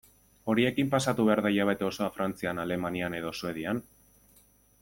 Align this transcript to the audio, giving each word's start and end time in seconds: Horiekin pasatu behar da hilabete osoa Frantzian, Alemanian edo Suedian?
Horiekin 0.53 0.87
pasatu 0.93 1.25
behar 1.27 1.43
da 1.47 1.51
hilabete 1.55 1.87
osoa 1.89 2.09
Frantzian, 2.17 2.65
Alemanian 2.65 3.19
edo 3.21 3.37
Suedian? 3.41 3.87